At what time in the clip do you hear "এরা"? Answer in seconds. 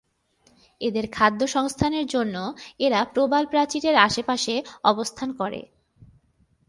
2.79-2.99